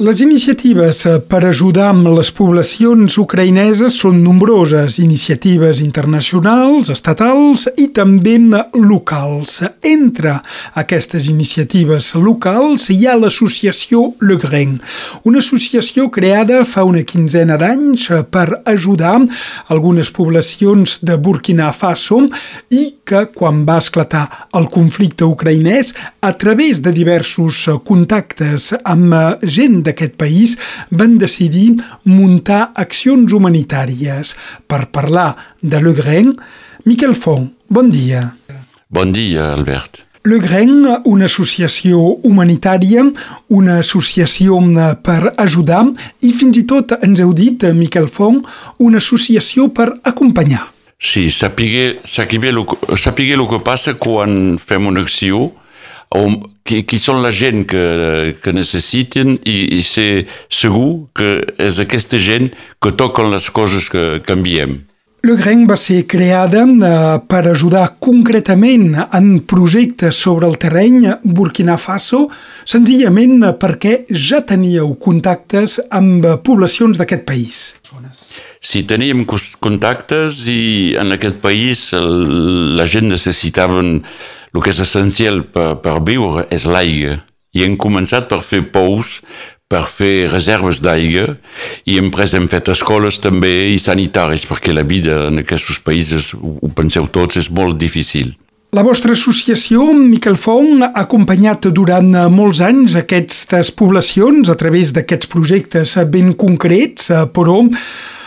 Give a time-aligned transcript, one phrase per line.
[0.00, 8.38] Les iniciatives per ajudar amb les poblacions ucraïneses són nombroses, iniciatives internacionals, estatals i també
[8.72, 9.58] locals.
[9.84, 10.38] Entre
[10.80, 14.78] aquestes iniciatives locals hi ha l'associació Le Grain,
[15.28, 19.18] una associació creada fa una quinzena d'anys per ajudar
[19.68, 22.22] algunes poblacions de Burkina Faso
[22.72, 25.92] i que, quan va esclatar el conflicte ucraïnès,
[26.24, 30.56] a través de diversos contactes amb gent d'aquest país
[30.90, 34.36] van decidir muntar accions humanitàries.
[34.66, 36.32] Per parlar de Le Gren,
[36.84, 38.32] Miquel Font, bon dia.
[38.90, 40.04] Bon dia, Albert.
[40.24, 43.02] Le Gren, una associació humanitària,
[43.50, 44.60] una associació
[45.02, 45.80] per ajudar
[46.22, 48.38] i fins i tot, ens heu dit, Miquel Font,
[48.78, 50.68] una associació per acompanyar.
[51.02, 52.54] Sí, saber, saber,
[52.94, 55.50] saber el que passa quan fem una acció
[56.18, 61.82] on, qui, qui són la gent que, que necessiten i, i ser segur que és
[61.82, 62.52] aquesta gent
[62.82, 64.80] que toquen les coses que canviem.
[65.22, 71.76] Le Gren va ser creada eh, per ajudar concretament en projectes sobre el terreny Burkina
[71.78, 72.24] Faso,
[72.66, 77.62] senzillament perquè ja teníeu contactes amb poblacions d'aquest país.
[78.62, 83.96] Sí, teníem contactes i en aquest país la gent necessitaven
[84.52, 87.18] el que és essencial per, per viure és l'aigua.
[87.52, 89.18] I hem començat per fer pous,
[89.72, 91.34] per fer reserves d'aigua
[91.88, 96.30] i hem pres, hem fet escoles també i sanitaris perquè la vida en aquests països,
[96.38, 98.36] ho penseu tots, és molt difícil.
[98.72, 105.28] La vostra associació, Miquel Fong, ha acompanyat durant molts anys aquestes poblacions a través d'aquests
[105.28, 107.58] projectes ben concrets, però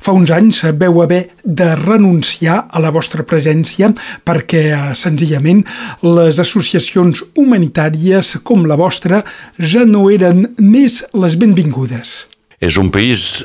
[0.00, 3.92] Fa uns anys veu haver de renunciar a la vostra presència
[4.24, 5.62] perquè, eh, senzillament,
[6.02, 9.22] les associacions humanitàries com la vostra
[9.58, 12.26] ja no eren més les benvingudes.
[12.60, 13.42] És un país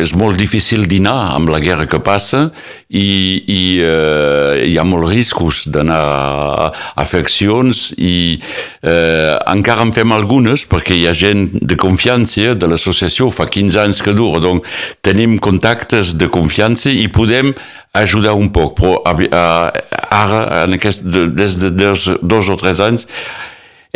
[0.00, 2.46] és molt difícil dinar amb la guerra que passa
[2.88, 3.06] i,
[3.46, 9.94] i eh, hi ha molts riscos d'anar a, a fer accions i eh, encara en
[9.96, 14.42] fem algunes perquè hi ha gent de confiança de l'associació, fa 15 anys que dura,
[14.42, 14.66] doncs
[15.06, 17.54] tenim contactes de confiança i podem
[17.96, 23.06] ajudar un poc, però ara, en aquest, des de dos, dos o tres anys,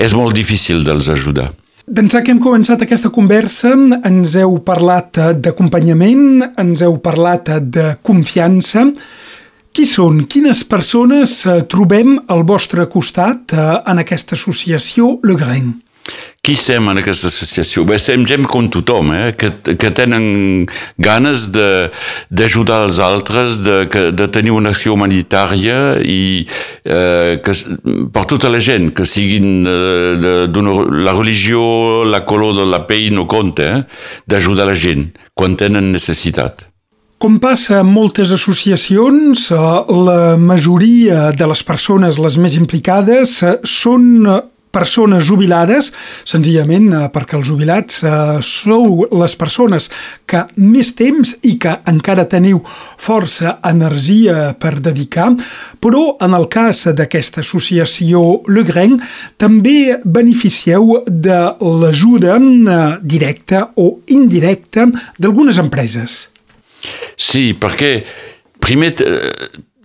[0.01, 1.51] és molt difícil dels ajudar.
[1.91, 3.73] D'ençà que hem començat aquesta conversa
[4.07, 8.85] ens heu parlat d'acompanyament, ens heu parlat de confiança.
[9.75, 10.21] Qui són?
[10.31, 15.73] Quines persones eh, trobem al vostre costat eh, en aquesta associació Le Grain?
[16.41, 17.83] Qui sem en aquesta associació?
[17.85, 19.35] Bé, sem gent com tothom, eh?
[19.37, 20.65] que, que tenen
[20.97, 27.57] ganes d'ajudar els altres, de, que, de tenir una acció humanitària i eh, que,
[28.15, 30.17] per tota la gent, que siguin eh,
[30.49, 30.65] de,
[31.05, 31.61] la religió,
[32.09, 33.85] la color de la pell no compta, eh?
[34.25, 36.71] d'ajudar la gent quan tenen necessitat.
[37.21, 39.59] Com passa en moltes associacions, eh,
[40.09, 44.25] la majoria de les persones, les més implicades, eh, són
[44.71, 45.91] persones jubilades,
[46.29, 49.89] senzillament eh, perquè els jubilats eh, sou les persones
[50.31, 52.63] que més temps i que encara teniu
[53.01, 55.31] força energia per dedicar,
[55.83, 58.99] però en el cas d'aquesta associació Le Gren
[59.41, 64.87] també beneficieu de l'ajuda eh, directa o indirecta
[65.19, 66.21] d'algunes empreses.
[67.21, 67.99] Sí, perquè
[68.61, 68.95] primer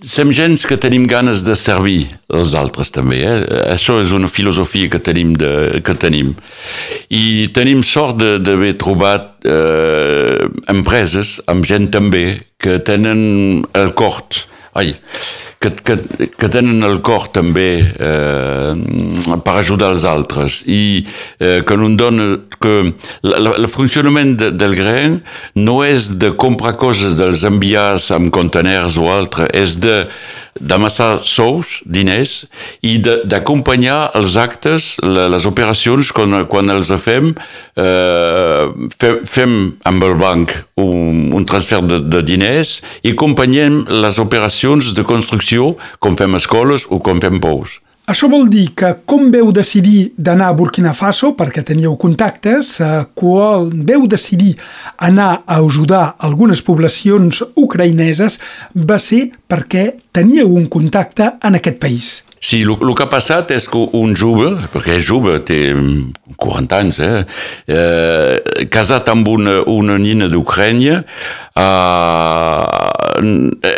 [0.05, 3.21] som gens que tenim ganes de servir els altres també.
[3.25, 3.37] Eh?
[3.73, 5.33] Això és una filosofia que tenim.
[5.35, 6.33] De, que tenim.
[7.09, 14.45] I tenim sort d'haver trobat eh, empreses amb gent també que tenen el cort.
[14.75, 14.91] Ai,
[15.59, 18.73] que, que, que tenen el cor també eh,
[19.45, 20.59] per ajudar els altres.
[20.67, 21.05] I
[21.39, 22.27] eh, que no dona
[22.59, 22.73] que
[23.23, 25.21] el funcionament de, del gren
[25.55, 30.03] no és de comprar coses dels enviats amb conteners o altre, és de
[30.59, 32.45] d'amassar sous, diners,
[32.81, 37.33] i d'acompanyar els actes, les operacions, quan, quan els fem,
[37.75, 44.19] eh, fem, fem amb el banc un, un transfer de, de diners i acompanyem les
[44.21, 47.81] operacions de construcció, com fem escoles o com fem pous.
[48.05, 53.05] Això vol dir que com veu decidir d'anar a Burkina Faso, perquè teníeu contactes, eh,
[53.17, 54.51] quan veu decidir
[54.97, 58.37] anar a ajudar algunes poblacions ucraïneses
[58.75, 62.24] va ser perquè teníeu un contacte en aquest país.
[62.45, 65.73] Sí, el, que ha passat és que un jove, perquè és jove, té
[66.37, 67.23] 40 anys, eh,
[67.73, 70.99] eh casat amb una, una nina d'Ucrània,
[71.57, 72.85] eh,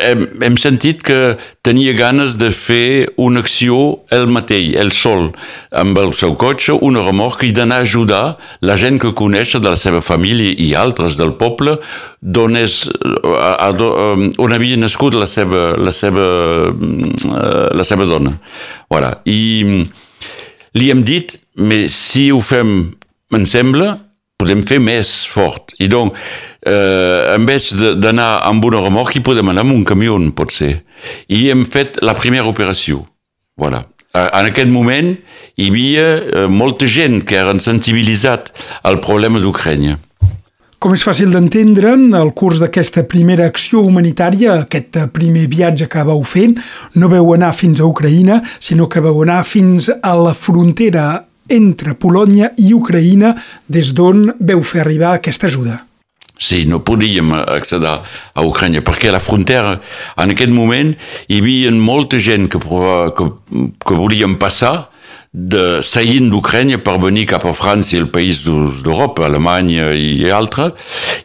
[0.09, 5.29] hem, hem sentit que tenia ganes de fer una acció el mateix, el sol,
[5.71, 8.25] amb el seu cotxe, una remorca i d'anar a ajudar
[8.59, 11.77] la gent que coneix de la seva família i altres del poble
[12.21, 12.79] d'on és,
[13.23, 13.69] a, a,
[14.41, 16.25] on havia nascut la seva, la seva,
[16.71, 18.33] eh, la seva dona.
[18.89, 19.13] Voilà.
[19.29, 19.39] I
[20.77, 22.77] li hem dit, mais si ho fem,
[23.33, 23.95] em sembla,
[24.37, 25.73] podem fer més fort.
[25.81, 26.17] I doncs,
[26.65, 30.81] eh, en vez d'anar amb una remorca, podem anar amb un camió, pot ser.
[31.29, 33.05] I hem fet la primera operació.
[33.57, 33.85] Voilà.
[34.17, 35.11] En aquest moment
[35.59, 38.49] hi havia eh, molta gent que eren sensibilitzat
[38.87, 39.97] al problema d'Ucrània.
[40.87, 46.21] Com és fàcil d'entendre, al curs d'aquesta primera acció humanitària, aquest primer viatge que vau
[46.23, 46.45] fer,
[46.95, 51.97] no veu anar fins a Ucraïna, sinó que veu anar fins a la frontera entre
[51.99, 53.33] Polònia i Ucraïna,
[53.67, 55.81] des d'on veu fer arribar aquesta ajuda.
[56.39, 59.81] Sí, no podíem accedir a Ucrània, perquè a la frontera,
[60.15, 60.95] en aquest moment,
[61.27, 63.31] hi havia molta gent que, que,
[63.75, 64.87] que volien passar,
[65.37, 70.73] de seguint d'Ucrània per venir cap a França i el país d'Europa, Alemanya i altres,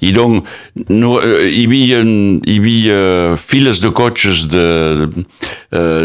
[0.04, 0.44] i doncs
[0.90, 2.98] no, hi, havia, hi havia
[3.40, 4.66] files de cotxes de,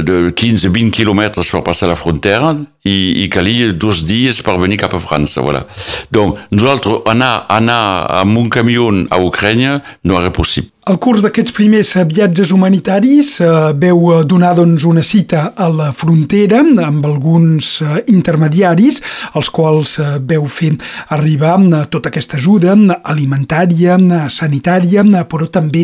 [0.08, 2.54] de 15-20 quilòmetres per passar la frontera
[2.88, 5.44] i, i calia dos dies per venir cap a França.
[5.44, 5.66] Voilà.
[6.14, 7.82] Donc, nosaltres anar, anar
[8.22, 10.77] amb un camió a Ucrània no era possible.
[10.88, 16.62] Al curs d'aquests primers viatges humanitaris eh, veu donar doncs, una cita a la frontera
[16.64, 19.02] amb alguns eh, intermediaris
[19.36, 20.70] als quals eh, veu fer
[21.12, 23.98] arribar eh, tota aquesta ajuda alimentària,
[24.32, 25.84] sanitària, però també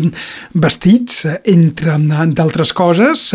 [0.54, 1.98] vestits, entre
[2.32, 3.26] d'altres coses.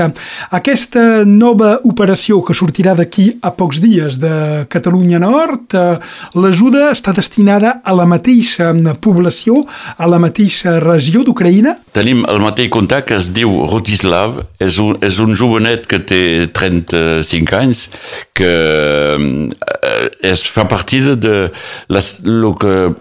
[0.50, 6.02] Aquesta nova operació que sortirà d'aquí a pocs dies de Catalunya Nord, eh,
[6.34, 9.62] l'ajuda està destinada a la mateixa població,
[9.98, 11.76] a la mateixa regió d'Ucraïna Ucraïna?
[11.94, 16.48] Tenim el mateix contacte que es diu Rotislav, és un, és un jovenet que té
[16.54, 17.90] 35 anys,
[18.34, 21.50] que eh, es fa partir de
[21.90, 22.94] les, lo que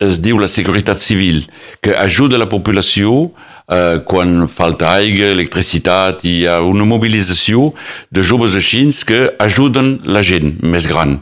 [0.00, 1.44] es diu la seguretat civil,
[1.82, 3.30] que ajuda la població
[3.68, 7.72] eh, quan falta aigua, electricitat, hi ha una mobilització
[8.10, 11.20] de joves així que ajuden la gent més gran.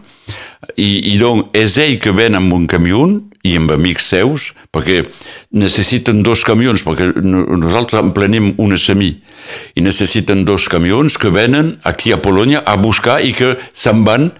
[0.78, 3.04] I, i doncs és ell que ven amb un camió
[3.42, 5.02] i amb amics seus, perquè
[5.58, 9.16] necessiten dos camions, perquè nosaltres emplenem una semí,
[9.74, 14.30] i necessiten dos camions que venen aquí a Polònia a buscar i que se'n van,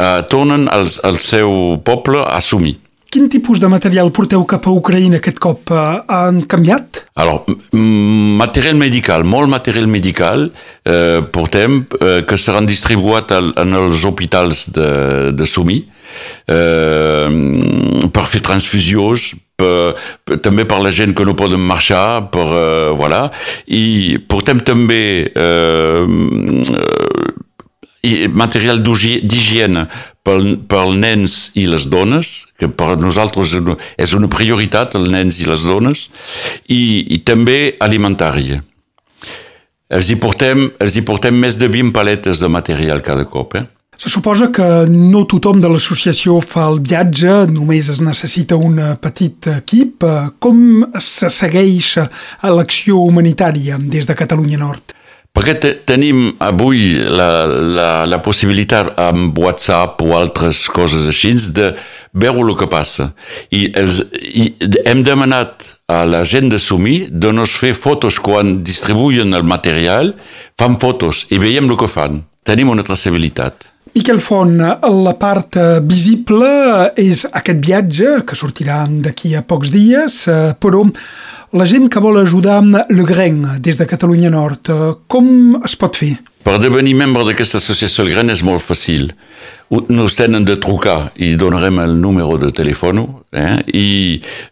[0.00, 2.76] eh, tornen al, al seu poble a assumir.
[3.10, 5.72] Quin tipus de material porteu cap a Ucraïna aquest cop?
[5.74, 7.00] Uh, han canviat?
[7.18, 7.42] Alors,
[7.74, 14.92] material medical, molt material medical eh, portem eh, que seran distribuïts en els hospitals de,
[15.34, 15.99] de Sumi eh,
[18.10, 22.90] per fer transfusions, per, per, també per la gent que no poden marxar, per, eh,
[22.98, 23.26] voilà.
[23.66, 26.04] i portem també eh,
[28.32, 29.84] material d'higiene
[30.24, 33.52] per els nens i les dones, que per nosaltres
[34.00, 36.08] és una prioritat, els nens i les dones,
[36.68, 38.62] i, i també alimentària.
[39.90, 43.56] Els hi, portem, els hi portem més de 20 paletes de material cada cop.
[43.58, 43.64] Eh?
[44.00, 49.48] Se suposa que no tothom de l'associació fa el viatge, només es necessita un petit
[49.52, 50.06] equip.
[50.40, 54.94] Com se segueix a l'acció humanitària des de Catalunya Nord?
[55.36, 61.68] Perquè te, tenim avui la, la, la possibilitat amb WhatsApp o altres coses així de
[62.16, 63.10] veure el que passa.
[63.52, 64.48] I, els, i
[64.88, 70.14] hem demanat a la gent de Sumi de nos fer fotos quan distribuïen el material,
[70.56, 72.22] fan fotos i veiem el que fan.
[72.48, 73.69] Tenim una traçabilitat.
[73.94, 76.48] Miquel Font, la part visible
[77.00, 80.22] és aquest viatge que sortirà d'aquí a pocs dies,
[80.62, 80.84] però
[81.58, 84.70] la gent que vol ajudar Le Gren des de Catalunya Nord,
[85.10, 86.14] com es pot fer?
[86.46, 89.10] Per devenir membre d'aquesta associació El Gren és molt fàcil.
[89.92, 93.02] Nos tenen de trucar i donarem el número de telèfon
[93.34, 93.58] eh?
[93.74, 93.90] I,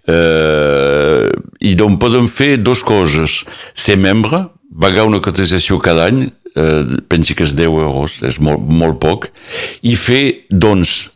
[0.06, 1.30] eh,
[1.64, 3.40] i doncs podem fer dues coses.
[3.74, 4.44] Ser membre,
[4.78, 6.26] pagar una cotització cada any,
[6.56, 9.30] eh, pensi que és 10 euros, és molt, molt poc,
[9.82, 11.08] i fer dons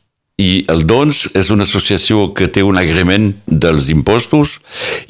[0.42, 4.56] i el DONS és una associació que té un agraïment dels impostos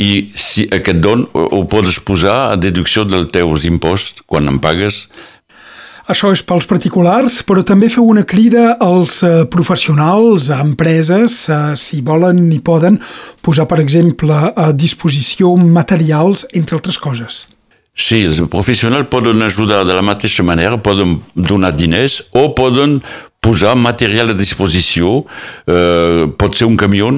[0.02, 5.06] i si aquest don ho pots posar a deducció dels teus imposts quan en pagues.
[6.12, 11.60] Això és pels particulars, però també feu una crida als eh, professionals, a empreses, eh,
[11.78, 12.98] si volen i poden
[13.40, 17.44] posar, per exemple, a disposició materials, entre altres coses.
[17.92, 23.02] Sí, els professionals poden ajudar de la mateixa manera, poden donar diners o poden
[23.42, 25.24] posar material a disposició,
[25.66, 27.10] eh, pot ser un camió,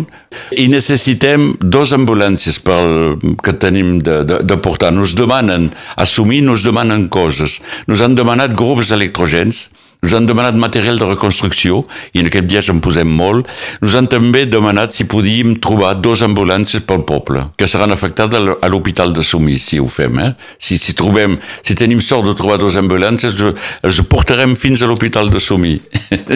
[0.57, 4.91] i necessitem dos ambulàncies pel, que tenim de, de, de portar.
[4.97, 5.69] Nos demanen
[6.01, 7.61] assumir, nos demanen coses.
[7.87, 9.69] Nos han demanat grups electrogèns,
[10.05, 11.83] ens han demanat material de reconstrucció
[12.13, 13.49] i en aquest viatge en posem molt.
[13.81, 18.71] Ens han també demanat si podíem trobar dos ambulàncies pel poble, que seran afectades a
[18.71, 20.21] l'Hospital de Sumí, si ho fem.
[20.21, 20.33] Eh?
[20.59, 23.37] Si, si, trobem, si tenim sort de trobar dos ambulàncies,
[23.85, 25.79] els portarem fins a l'Hospital de Sumí.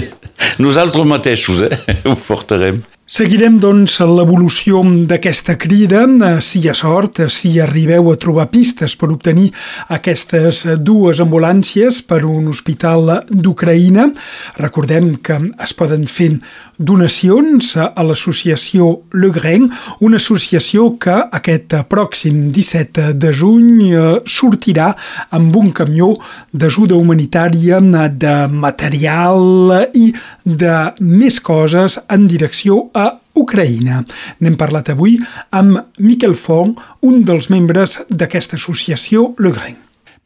[0.64, 1.74] Nosaltres mateixos eh?
[2.06, 2.80] ho portarem.
[3.08, 8.50] Seguirem, doncs, l'evolució d'aquesta crida, eh, si hi ha sort, eh, si arribeu a trobar
[8.50, 9.48] pistes per obtenir
[9.88, 14.12] aquestes dues ambulàncies per un hospital d'Ucraïna.
[14.58, 16.38] Recordem que es poden fer
[16.76, 24.94] donacions a l'associació Le Gren, una associació que aquest pròxim 17 de juny eh, sortirà
[25.30, 26.12] amb un camió
[26.52, 30.12] d'ajuda humanitària, de material i
[30.44, 32.97] de més coses en direcció a
[33.38, 34.02] Ucraïna.
[34.42, 35.18] N'hem parlat avui
[35.54, 39.78] amb Miquel Font, un dels membres d'aquesta associació Le Grain.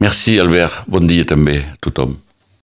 [0.03, 2.17] Merci Albert, bon dia també a tothom.